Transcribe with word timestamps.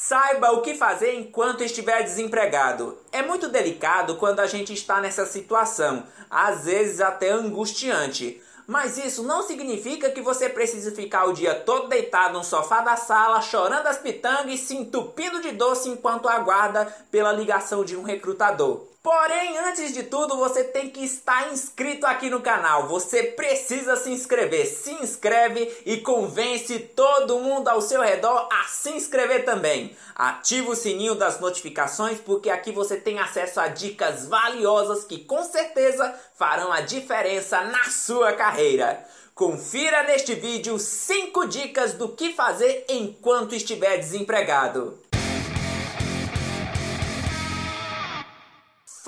Saiba 0.00 0.52
o 0.52 0.62
que 0.62 0.76
fazer 0.76 1.16
enquanto 1.16 1.64
estiver 1.64 2.04
desempregado. 2.04 2.96
É 3.10 3.20
muito 3.20 3.48
delicado 3.48 4.14
quando 4.14 4.38
a 4.38 4.46
gente 4.46 4.72
está 4.72 5.00
nessa 5.00 5.26
situação, 5.26 6.04
às 6.30 6.66
vezes 6.66 7.00
até 7.00 7.30
angustiante. 7.30 8.40
Mas 8.64 8.96
isso 8.96 9.24
não 9.24 9.42
significa 9.42 10.08
que 10.08 10.20
você 10.20 10.48
precise 10.48 10.94
ficar 10.94 11.24
o 11.24 11.32
dia 11.32 11.52
todo 11.52 11.88
deitado 11.88 12.38
no 12.38 12.44
sofá 12.44 12.80
da 12.80 12.94
sala, 12.94 13.40
chorando 13.40 13.88
as 13.88 13.98
pitangas 13.98 14.54
e 14.54 14.56
se 14.56 14.76
entupindo 14.76 15.42
de 15.42 15.50
doce 15.50 15.88
enquanto 15.88 16.28
aguarda 16.28 16.86
pela 17.10 17.32
ligação 17.32 17.84
de 17.84 17.96
um 17.96 18.04
recrutador. 18.04 18.86
Porém, 19.10 19.56
antes 19.56 19.94
de 19.94 20.02
tudo, 20.02 20.36
você 20.36 20.62
tem 20.62 20.90
que 20.90 21.02
estar 21.02 21.50
inscrito 21.50 22.04
aqui 22.04 22.28
no 22.28 22.42
canal. 22.42 22.88
Você 22.88 23.22
precisa 23.22 23.96
se 23.96 24.10
inscrever. 24.10 24.66
Se 24.66 24.90
inscreve 25.02 25.74
e 25.86 25.96
convence 25.96 26.78
todo 26.78 27.38
mundo 27.38 27.68
ao 27.68 27.80
seu 27.80 28.02
redor 28.02 28.46
a 28.52 28.64
se 28.64 28.90
inscrever 28.90 29.46
também. 29.46 29.96
Ativa 30.14 30.72
o 30.72 30.76
sininho 30.76 31.14
das 31.14 31.40
notificações 31.40 32.18
porque 32.20 32.50
aqui 32.50 32.70
você 32.70 32.98
tem 32.98 33.18
acesso 33.18 33.58
a 33.60 33.68
dicas 33.68 34.26
valiosas 34.26 35.04
que 35.04 35.24
com 35.24 35.42
certeza 35.42 36.14
farão 36.34 36.70
a 36.70 36.82
diferença 36.82 37.62
na 37.62 37.84
sua 37.84 38.34
carreira. 38.34 39.02
Confira 39.34 40.02
neste 40.02 40.34
vídeo 40.34 40.78
5 40.78 41.46
dicas 41.46 41.94
do 41.94 42.10
que 42.10 42.34
fazer 42.34 42.84
enquanto 42.90 43.54
estiver 43.54 43.96
desempregado. 43.96 44.98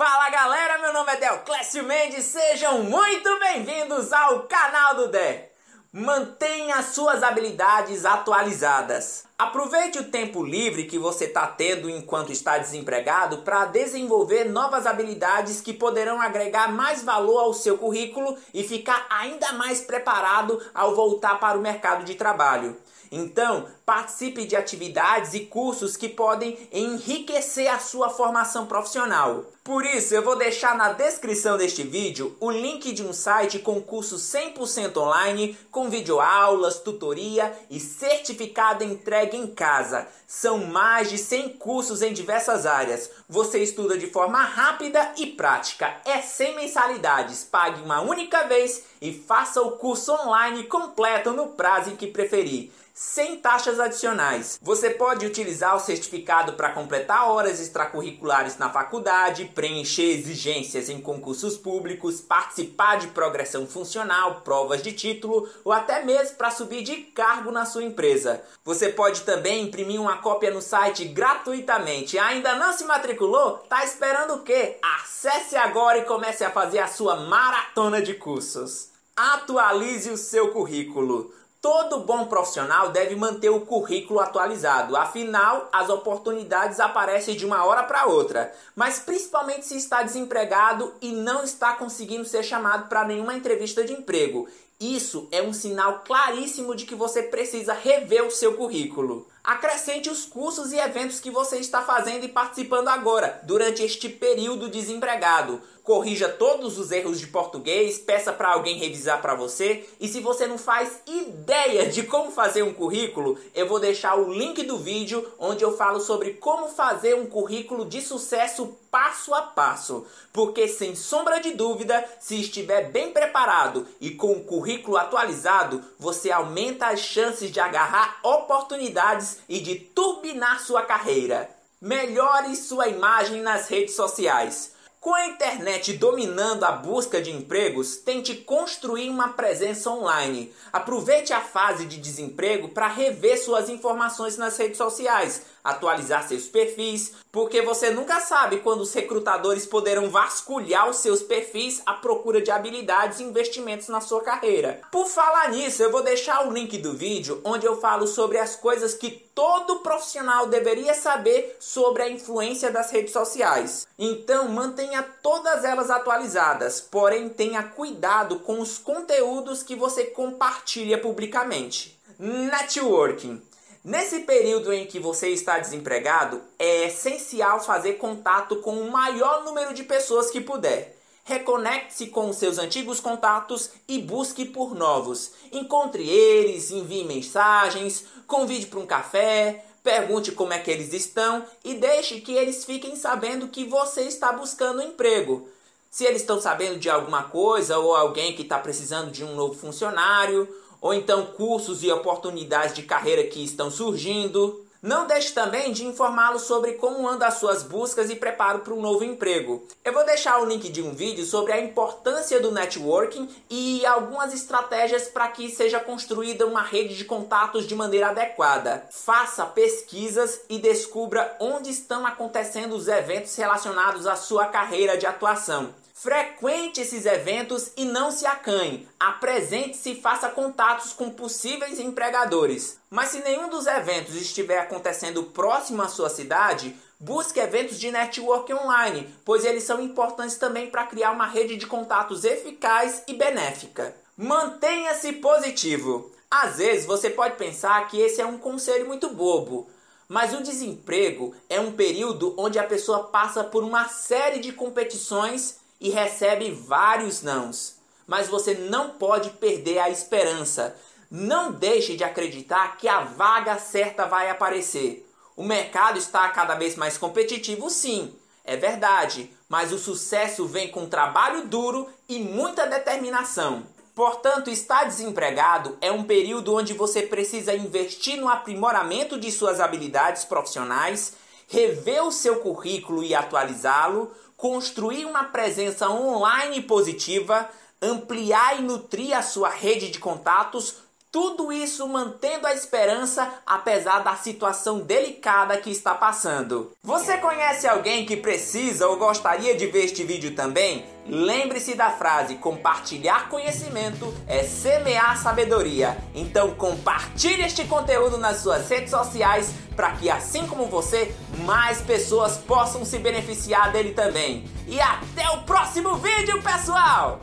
Fala 0.03 0.31
galera, 0.31 0.79
meu 0.79 0.91
nome 0.93 1.13
é 1.13 1.17
Del 1.17 1.43
Clécio 1.43 1.83
Mendes, 1.83 2.25
sejam 2.25 2.81
muito 2.85 3.37
bem-vindos 3.37 4.11
ao 4.11 4.47
canal 4.47 4.95
do 4.95 5.09
Dé. 5.09 5.51
Mantenha 5.93 6.81
suas 6.81 7.21
habilidades 7.21 8.03
atualizadas. 8.03 9.25
Aproveite 9.41 9.97
o 9.97 10.03
tempo 10.03 10.43
livre 10.43 10.85
que 10.85 10.99
você 10.99 11.25
está 11.25 11.47
tendo 11.47 11.89
enquanto 11.89 12.31
está 12.31 12.59
desempregado 12.59 13.39
para 13.39 13.65
desenvolver 13.65 14.43
novas 14.43 14.85
habilidades 14.85 15.59
que 15.59 15.73
poderão 15.73 16.21
agregar 16.21 16.71
mais 16.71 17.01
valor 17.01 17.39
ao 17.39 17.51
seu 17.51 17.75
currículo 17.75 18.37
e 18.53 18.63
ficar 18.63 19.03
ainda 19.09 19.51
mais 19.53 19.81
preparado 19.81 20.61
ao 20.75 20.93
voltar 20.95 21.39
para 21.39 21.57
o 21.57 21.61
mercado 21.61 22.05
de 22.05 22.13
trabalho. 22.13 22.77
Então, 23.11 23.65
participe 23.85 24.45
de 24.45 24.55
atividades 24.55 25.33
e 25.33 25.41
cursos 25.41 25.97
que 25.97 26.07
podem 26.07 26.57
enriquecer 26.71 27.67
a 27.67 27.77
sua 27.77 28.09
formação 28.09 28.67
profissional. 28.67 29.43
Por 29.65 29.85
isso, 29.85 30.15
eu 30.15 30.23
vou 30.23 30.37
deixar 30.37 30.77
na 30.77 30.93
descrição 30.93 31.57
deste 31.57 31.83
vídeo 31.83 32.35
o 32.39 32.49
link 32.49 32.93
de 32.93 33.03
um 33.03 33.11
site 33.11 33.59
com 33.59 33.81
curso 33.81 34.15
100% 34.15 34.95
online, 34.95 35.57
com 35.69 35.89
videoaulas, 35.89 36.79
tutoria 36.79 37.53
e 37.69 37.81
certificado 37.81 38.83
entregue 38.83 39.30
em 39.35 39.47
casa. 39.47 40.07
São 40.27 40.59
mais 40.59 41.09
de 41.09 41.17
100 41.17 41.49
cursos 41.57 42.01
em 42.01 42.13
diversas 42.13 42.65
áreas. 42.65 43.09
Você 43.27 43.59
estuda 43.59 43.97
de 43.97 44.07
forma 44.07 44.41
rápida 44.43 45.13
e 45.17 45.27
prática. 45.27 45.95
É 46.05 46.21
sem 46.21 46.55
mensalidades. 46.55 47.43
Pague 47.43 47.81
uma 47.81 48.01
única 48.01 48.47
vez 48.47 48.83
e 49.01 49.13
faça 49.13 49.61
o 49.61 49.71
curso 49.71 50.13
online 50.13 50.63
completo 50.63 51.31
no 51.31 51.47
prazo 51.47 51.91
em 51.91 51.95
que 51.95 52.07
preferir 52.07 52.71
sem 52.93 53.37
taxas 53.37 53.79
adicionais. 53.79 54.59
Você 54.61 54.89
pode 54.89 55.25
utilizar 55.25 55.75
o 55.75 55.79
certificado 55.79 56.53
para 56.53 56.71
completar 56.71 57.29
horas 57.29 57.59
extracurriculares 57.59 58.57
na 58.57 58.69
faculdade, 58.69 59.51
preencher 59.55 60.11
exigências 60.11 60.89
em 60.89 61.01
concursos 61.01 61.57
públicos, 61.57 62.21
participar 62.21 62.97
de 62.97 63.07
progressão 63.07 63.65
funcional, 63.65 64.41
provas 64.41 64.81
de 64.81 64.91
título 64.91 65.49
ou 65.63 65.71
até 65.71 66.03
mesmo 66.03 66.35
para 66.35 66.51
subir 66.51 66.83
de 66.83 66.97
cargo 66.97 67.51
na 67.51 67.65
sua 67.65 67.83
empresa. 67.83 68.41
Você 68.63 68.89
pode 68.89 69.21
também 69.21 69.63
imprimir 69.63 69.99
uma 69.99 70.17
cópia 70.17 70.51
no 70.51 70.61
site 70.61 71.05
gratuitamente. 71.05 72.17
Ainda 72.17 72.55
não 72.55 72.73
se 72.73 72.83
matriculou? 72.83 73.57
Tá 73.69 73.83
esperando 73.83 74.35
o 74.35 74.43
quê? 74.43 74.77
Acesse 75.01 75.55
agora 75.55 75.97
e 75.99 76.05
comece 76.05 76.43
a 76.43 76.51
fazer 76.51 76.79
a 76.79 76.87
sua 76.87 77.15
maratona 77.15 78.01
de 78.01 78.13
cursos. 78.13 78.89
Atualize 79.15 80.09
o 80.09 80.17
seu 80.17 80.51
currículo. 80.51 81.33
Todo 81.61 81.99
bom 81.99 82.25
profissional 82.25 82.89
deve 82.89 83.15
manter 83.15 83.49
o 83.49 83.61
currículo 83.61 84.19
atualizado, 84.19 84.97
afinal, 84.97 85.69
as 85.71 85.89
oportunidades 85.89 86.79
aparecem 86.79 87.35
de 87.35 87.45
uma 87.45 87.63
hora 87.63 87.83
para 87.83 88.07
outra. 88.07 88.51
Mas 88.75 88.97
principalmente 88.97 89.67
se 89.67 89.77
está 89.77 90.01
desempregado 90.01 90.91
e 90.99 91.11
não 91.11 91.43
está 91.43 91.73
conseguindo 91.73 92.25
ser 92.25 92.41
chamado 92.41 92.89
para 92.89 93.05
nenhuma 93.05 93.35
entrevista 93.35 93.83
de 93.83 93.93
emprego. 93.93 94.49
Isso 94.79 95.27
é 95.31 95.43
um 95.43 95.53
sinal 95.53 96.01
claríssimo 96.03 96.75
de 96.75 96.87
que 96.87 96.95
você 96.95 97.21
precisa 97.21 97.73
rever 97.73 98.25
o 98.25 98.31
seu 98.31 98.57
currículo. 98.57 99.27
Acrescente 99.43 100.07
os 100.07 100.23
cursos 100.23 100.71
e 100.71 100.77
eventos 100.77 101.19
que 101.19 101.31
você 101.31 101.57
está 101.57 101.81
fazendo 101.81 102.23
e 102.25 102.29
participando 102.29 102.89
agora, 102.89 103.41
durante 103.43 103.81
este 103.81 104.07
período 104.07 104.69
desempregado 104.69 105.59
corrija 105.83 106.29
todos 106.29 106.77
os 106.77 106.91
erros 106.91 107.19
de 107.19 107.27
português, 107.27 107.97
peça 107.97 108.31
para 108.31 108.53
alguém 108.53 108.77
revisar 108.77 109.21
para 109.21 109.35
você. 109.35 109.87
E 109.99 110.07
se 110.07 110.19
você 110.19 110.47
não 110.47 110.57
faz 110.57 110.99
ideia 111.07 111.89
de 111.89 112.03
como 112.03 112.31
fazer 112.31 112.63
um 112.63 112.73
currículo, 112.73 113.37
eu 113.53 113.67
vou 113.67 113.79
deixar 113.79 114.15
o 114.15 114.31
link 114.31 114.63
do 114.63 114.77
vídeo 114.77 115.27
onde 115.39 115.63
eu 115.63 115.75
falo 115.75 115.99
sobre 115.99 116.33
como 116.33 116.69
fazer 116.69 117.15
um 117.15 117.25
currículo 117.25 117.85
de 117.85 118.01
sucesso 118.01 118.77
passo 118.89 119.33
a 119.33 119.41
passo. 119.41 120.05
Porque 120.31 120.67
sem 120.67 120.95
sombra 120.95 121.39
de 121.39 121.51
dúvida, 121.51 122.05
se 122.19 122.39
estiver 122.39 122.91
bem 122.91 123.11
preparado 123.11 123.87
e 123.99 124.11
com 124.11 124.33
o 124.33 124.43
currículo 124.43 124.97
atualizado, 124.97 125.83
você 125.97 126.31
aumenta 126.31 126.87
as 126.87 126.99
chances 126.99 127.49
de 127.51 127.59
agarrar 127.59 128.19
oportunidades 128.23 129.30
e 129.47 129.59
de 129.59 129.75
turbinar 129.75 130.61
sua 130.61 130.83
carreira. 130.83 131.49
Melhore 131.79 132.55
sua 132.55 132.87
imagem 132.87 133.41
nas 133.41 133.67
redes 133.67 133.95
sociais. 133.95 134.73
Com 135.01 135.15
a 135.15 135.25
internet 135.25 135.93
dominando 135.93 136.63
a 136.63 136.73
busca 136.73 137.19
de 137.19 137.31
empregos, 137.31 137.95
tente 137.95 138.35
construir 138.35 139.09
uma 139.09 139.29
presença 139.29 139.89
online. 139.89 140.53
Aproveite 140.71 141.33
a 141.33 141.41
fase 141.41 141.87
de 141.87 141.97
desemprego 141.97 142.69
para 142.69 142.85
rever 142.85 143.43
suas 143.43 143.67
informações 143.67 144.37
nas 144.37 144.55
redes 144.57 144.77
sociais, 144.77 145.41
atualizar 145.63 146.27
seus 146.27 146.45
perfis, 146.45 147.13
porque 147.31 147.61
você 147.61 147.91
nunca 147.91 148.19
sabe 148.19 148.57
quando 148.57 148.81
os 148.81 148.93
recrutadores 148.93 149.65
poderão 149.65 150.09
vasculhar 150.09 150.89
os 150.89 150.97
seus 150.97 151.21
perfis 151.21 151.81
à 151.85 151.93
procura 151.93 152.41
de 152.41 152.51
habilidades 152.51 153.19
e 153.19 153.23
investimentos 153.23 153.87
na 153.87 154.01
sua 154.01 154.21
carreira. 154.21 154.81
Por 154.91 155.07
falar 155.07 155.49
nisso, 155.49 155.81
eu 155.81 155.91
vou 155.91 156.03
deixar 156.03 156.47
o 156.47 156.51
link 156.51 156.77
do 156.77 156.93
vídeo 156.93 157.41
onde 157.43 157.65
eu 157.65 157.79
falo 157.79 158.07
sobre 158.07 158.37
as 158.37 158.55
coisas 158.55 158.93
que 158.93 159.11
todo 159.33 159.79
profissional 159.79 160.47
deveria 160.47 160.93
saber 160.93 161.55
sobre 161.59 162.03
a 162.03 162.09
influência 162.09 162.69
das 162.69 162.91
redes 162.91 163.13
sociais. 163.13 163.87
Então, 163.97 164.49
mantenha 164.49 165.03
todas 165.23 165.63
elas 165.63 165.89
atualizadas, 165.89 166.81
porém 166.81 167.29
tenha 167.29 167.63
cuidado 167.63 168.39
com 168.39 168.59
os 168.59 168.77
conteúdos 168.77 169.63
que 169.63 169.75
você 169.75 170.05
compartilha 170.05 170.97
publicamente. 170.97 171.99
Networking. 172.19 173.41
Nesse 173.83 174.19
período 174.19 174.71
em 174.71 174.85
que 174.85 174.99
você 174.99 175.29
está 175.29 175.57
desempregado, 175.57 176.39
é 176.59 176.85
essencial 176.85 177.59
fazer 177.59 177.93
contato 177.93 178.57
com 178.57 178.79
o 178.79 178.91
maior 178.91 179.43
número 179.43 179.73
de 179.73 179.83
pessoas 179.83 180.29
que 180.29 180.39
puder. 180.39 180.95
Reconecte-se 181.23 182.07
com 182.07 182.31
seus 182.31 182.59
antigos 182.59 182.99
contatos 182.99 183.71
e 183.87 183.97
busque 183.97 184.45
por 184.45 184.75
novos. 184.75 185.31
Encontre 185.51 186.07
eles, 186.07 186.69
envie 186.69 187.03
mensagens, 187.03 188.05
convide 188.27 188.67
para 188.67 188.79
um 188.79 188.85
café, 188.85 189.65
pergunte 189.83 190.31
como 190.31 190.53
é 190.53 190.59
que 190.59 190.69
eles 190.69 190.93
estão 190.93 191.43
e 191.63 191.73
deixe 191.73 192.21
que 192.21 192.33
eles 192.33 192.63
fiquem 192.63 192.95
sabendo 192.95 193.47
que 193.47 193.65
você 193.65 194.01
está 194.01 194.31
buscando 194.31 194.83
emprego. 194.83 195.49
Se 195.89 196.05
eles 196.05 196.21
estão 196.21 196.39
sabendo 196.39 196.77
de 196.77 196.89
alguma 196.89 197.23
coisa 197.23 197.79
ou 197.79 197.95
alguém 197.95 198.35
que 198.35 198.43
está 198.43 198.59
precisando 198.59 199.09
de 199.09 199.23
um 199.23 199.35
novo 199.35 199.55
funcionário, 199.55 200.47
ou 200.81 200.93
então 200.93 201.27
cursos 201.27 201.83
e 201.83 201.91
oportunidades 201.91 202.75
de 202.75 202.81
carreira 202.81 203.23
que 203.23 203.43
estão 203.43 203.69
surgindo. 203.69 204.65
Não 204.81 205.05
deixe 205.05 205.31
também 205.31 205.71
de 205.71 205.85
informá-lo 205.85 206.39
sobre 206.39 206.73
como 206.73 207.07
andam 207.07 207.27
as 207.27 207.35
suas 207.35 207.61
buscas 207.61 208.09
e 208.09 208.15
preparo 208.15 208.59
para 208.59 208.73
um 208.73 208.81
novo 208.81 209.03
emprego. 209.03 209.63
Eu 209.85 209.93
vou 209.93 210.03
deixar 210.03 210.41
o 210.41 210.45
link 210.45 210.69
de 210.69 210.81
um 210.81 210.91
vídeo 210.91 211.23
sobre 211.23 211.53
a 211.53 211.61
importância 211.61 212.39
do 212.39 212.51
networking 212.51 213.29
e 213.47 213.85
algumas 213.85 214.33
estratégias 214.33 215.07
para 215.07 215.27
que 215.27 215.51
seja 215.51 215.79
construída 215.79 216.47
uma 216.47 216.63
rede 216.63 216.97
de 216.97 217.05
contatos 217.05 217.67
de 217.67 217.75
maneira 217.75 218.07
adequada. 218.09 218.87
Faça 218.89 219.45
pesquisas 219.45 220.41
e 220.49 220.57
descubra 220.57 221.37
onde 221.39 221.69
estão 221.69 222.03
acontecendo 222.03 222.75
os 222.75 222.87
eventos 222.87 223.35
relacionados 223.35 224.07
à 224.07 224.15
sua 224.15 224.47
carreira 224.47 224.97
de 224.97 225.05
atuação. 225.05 225.75
Frequente 226.01 226.81
esses 226.81 227.05
eventos 227.05 227.73
e 227.77 227.85
não 227.85 228.09
se 228.09 228.25
acanhe. 228.25 228.89
Apresente-se 228.99 229.91
e 229.91 230.01
faça 230.01 230.29
contatos 230.29 230.93
com 230.93 231.11
possíveis 231.11 231.79
empregadores. 231.79 232.79
Mas 232.89 233.09
se 233.09 233.19
nenhum 233.19 233.49
dos 233.49 233.67
eventos 233.67 234.15
estiver 234.15 234.57
acontecendo 234.57 235.21
próximo 235.25 235.83
à 235.83 235.87
sua 235.87 236.09
cidade, 236.09 236.75
busque 236.99 237.39
eventos 237.39 237.79
de 237.79 237.91
network 237.91 238.51
online, 238.51 239.13
pois 239.23 239.45
eles 239.45 239.63
são 239.63 239.79
importantes 239.79 240.37
também 240.37 240.71
para 240.71 240.87
criar 240.87 241.11
uma 241.11 241.27
rede 241.27 241.55
de 241.55 241.67
contatos 241.67 242.23
eficaz 242.23 243.03
e 243.07 243.13
benéfica. 243.13 243.95
Mantenha-se 244.17 245.13
positivo. 245.13 246.11
Às 246.31 246.57
vezes 246.57 246.87
você 246.87 247.11
pode 247.11 247.35
pensar 247.35 247.87
que 247.87 248.01
esse 248.01 248.19
é 248.19 248.25
um 248.25 248.39
conselho 248.39 248.87
muito 248.87 249.11
bobo, 249.11 249.69
Mas 250.09 250.33
o 250.33 250.43
desemprego 250.43 251.33
é 251.47 251.57
um 251.59 251.71
período 251.71 252.35
onde 252.37 252.59
a 252.59 252.65
pessoa 252.65 253.03
passa 253.03 253.45
por 253.45 253.63
uma 253.63 253.87
série 253.87 254.41
de 254.41 254.51
competições 254.51 255.60
e 255.81 255.89
recebe 255.89 256.51
vários 256.51 257.23
nãos. 257.23 257.77
Mas 258.07 258.29
você 258.29 258.53
não 258.53 258.91
pode 258.91 259.31
perder 259.31 259.79
a 259.79 259.89
esperança. 259.89 260.75
Não 261.09 261.51
deixe 261.51 261.97
de 261.97 262.03
acreditar 262.03 262.77
que 262.77 262.87
a 262.87 263.01
vaga 263.01 263.57
certa 263.57 264.05
vai 264.05 264.29
aparecer. 264.29 265.09
O 265.35 265.43
mercado 265.43 265.97
está 265.97 266.29
cada 266.29 266.55
vez 266.55 266.75
mais 266.75 266.97
competitivo, 266.97 267.69
sim, 267.69 268.13
é 268.43 268.55
verdade, 268.55 269.31
mas 269.49 269.71
o 269.71 269.77
sucesso 269.77 270.45
vem 270.45 270.69
com 270.69 270.87
trabalho 270.87 271.47
duro 271.47 271.89
e 272.07 272.19
muita 272.19 272.67
determinação. 272.67 273.63
Portanto, 273.93 274.49
estar 274.49 274.85
desempregado 274.85 275.77
é 275.81 275.91
um 275.91 276.03
período 276.03 276.55
onde 276.55 276.73
você 276.73 277.03
precisa 277.03 277.53
investir 277.53 278.17
no 278.17 278.29
aprimoramento 278.29 279.19
de 279.19 279.31
suas 279.31 279.59
habilidades 279.59 280.23
profissionais, 280.23 281.13
rever 281.47 282.03
o 282.03 282.11
seu 282.11 282.37
currículo 282.37 283.03
e 283.03 283.13
atualizá-lo, 283.13 284.11
construir 284.41 285.05
uma 285.05 285.25
presença 285.25 285.87
online 285.87 286.63
positiva, 286.63 287.47
ampliar 287.79 288.59
e 288.59 288.63
nutrir 288.63 289.15
a 289.15 289.21
sua 289.21 289.49
rede 289.49 289.91
de 289.91 289.99
contatos, 289.99 290.77
tudo 291.11 291.51
isso 291.51 291.87
mantendo 291.87 292.47
a 292.47 292.53
esperança 292.53 293.27
apesar 293.45 293.99
da 293.99 294.15
situação 294.15 294.79
delicada 294.79 295.57
que 295.57 295.69
está 295.69 295.93
passando. 295.93 296.71
Você 296.81 297.17
conhece 297.17 297.67
alguém 297.67 298.05
que 298.05 298.15
precisa 298.15 298.87
ou 298.87 298.97
gostaria 298.97 299.55
de 299.55 299.67
ver 299.67 299.85
este 299.85 300.03
vídeo 300.03 300.33
também? 300.33 300.85
Lembre-se 301.05 301.75
da 301.75 301.89
frase: 301.89 302.35
compartilhar 302.35 303.27
conhecimento 303.27 304.13
é 304.25 304.43
semear 304.43 305.21
sabedoria. 305.21 305.97
Então 306.15 306.55
compartilhe 306.55 307.43
este 307.43 307.65
conteúdo 307.65 308.17
nas 308.17 308.37
suas 308.37 308.69
redes 308.69 308.91
sociais 308.91 309.53
para 309.75 309.91
que 309.93 310.09
assim 310.09 310.47
como 310.47 310.67
você, 310.67 311.13
mais 311.39 311.81
pessoas 311.81 312.37
possam 312.37 312.85
se 312.85 312.99
beneficiar 312.99 313.71
dele 313.71 313.93
também. 313.93 314.45
E 314.67 314.79
até 314.79 315.29
o 315.31 315.41
próximo 315.43 315.95
vídeo, 315.95 316.41
pessoal. 316.41 317.21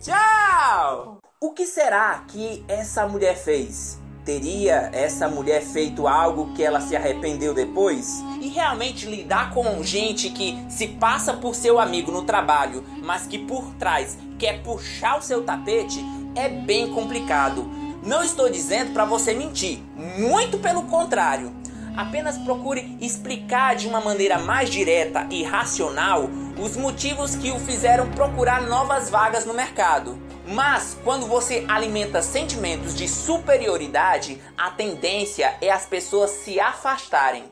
Tchau! 0.00 1.19
O 1.42 1.52
que 1.52 1.64
será 1.64 2.22
que 2.28 2.62
essa 2.68 3.08
mulher 3.08 3.34
fez? 3.34 3.98
Teria 4.26 4.90
essa 4.92 5.26
mulher 5.26 5.62
feito 5.62 6.06
algo 6.06 6.52
que 6.52 6.62
ela 6.62 6.82
se 6.82 6.94
arrependeu 6.94 7.54
depois? 7.54 8.22
E 8.42 8.48
realmente 8.48 9.06
lidar 9.06 9.54
com 9.54 9.82
gente 9.82 10.28
que 10.28 10.62
se 10.68 10.86
passa 10.86 11.32
por 11.32 11.54
seu 11.54 11.80
amigo 11.80 12.12
no 12.12 12.24
trabalho, 12.24 12.84
mas 13.02 13.26
que 13.26 13.38
por 13.38 13.64
trás 13.76 14.18
quer 14.38 14.62
puxar 14.62 15.18
o 15.18 15.22
seu 15.22 15.42
tapete, 15.42 16.04
é 16.34 16.46
bem 16.46 16.92
complicado. 16.92 17.64
Não 18.02 18.22
estou 18.22 18.50
dizendo 18.50 18.92
para 18.92 19.06
você 19.06 19.32
mentir, 19.32 19.82
muito 19.96 20.58
pelo 20.58 20.82
contrário. 20.88 21.54
Apenas 21.96 22.36
procure 22.36 22.98
explicar 23.00 23.76
de 23.76 23.88
uma 23.88 24.02
maneira 24.02 24.38
mais 24.38 24.68
direta 24.68 25.26
e 25.30 25.42
racional 25.42 26.28
os 26.62 26.76
motivos 26.76 27.34
que 27.34 27.50
o 27.50 27.58
fizeram 27.58 28.10
procurar 28.10 28.60
novas 28.60 29.08
vagas 29.08 29.46
no 29.46 29.54
mercado. 29.54 30.28
Mas 30.46 30.96
quando 31.04 31.26
você 31.26 31.64
alimenta 31.68 32.22
sentimentos 32.22 32.94
de 32.94 33.06
superioridade, 33.06 34.40
a 34.56 34.70
tendência 34.70 35.56
é 35.60 35.70
as 35.70 35.86
pessoas 35.86 36.30
se 36.30 36.58
afastarem. 36.58 37.44